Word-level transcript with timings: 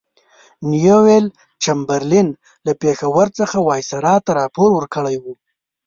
نیویل 0.69 1.25
چمبرلین 1.63 2.27
له 2.65 2.71
پېښور 2.81 3.27
څخه 3.39 3.57
وایسرا 3.61 4.15
ته 4.25 4.31
راپور 4.39 4.69
ورکړی 4.73 5.15
وو. 5.19 5.33